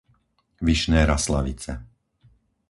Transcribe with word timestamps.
Vyšné 0.67 1.01
Raslavice 1.11 1.71